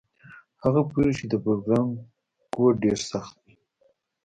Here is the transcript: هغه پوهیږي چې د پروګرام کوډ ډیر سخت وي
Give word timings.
هغه 0.63 0.81
پوهیږي 0.89 1.13
چې 1.19 1.25
د 1.29 1.33
پروګرام 1.43 1.87
کوډ 2.53 2.73
ډیر 2.83 2.97
سخت 3.11 3.33
وي 3.41 3.55